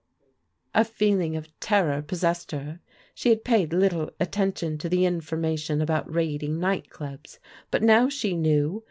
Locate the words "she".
3.13-3.29, 8.09-8.35